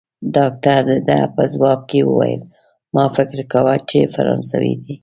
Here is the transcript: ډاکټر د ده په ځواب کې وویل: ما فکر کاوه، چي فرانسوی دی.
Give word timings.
ډاکټر 0.35 0.79
د 0.89 0.91
ده 1.09 1.19
په 1.35 1.43
ځواب 1.53 1.79
کې 1.89 1.99
وویل: 2.07 2.41
ما 2.95 3.05
فکر 3.15 3.37
کاوه، 3.51 3.75
چي 3.89 3.99
فرانسوی 4.15 4.73
دی. 4.83 4.95